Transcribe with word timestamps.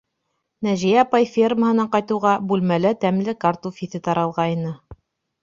Нәжиә 0.67 0.95
апай 1.01 1.27
фермаһынан 1.33 1.89
ҡайтыуға, 1.97 2.33
бүлмәлә 2.53 2.93
тәмле 3.07 3.37
картуф 3.47 3.79
еҫе 3.87 4.03
таралғайны. 4.09 4.75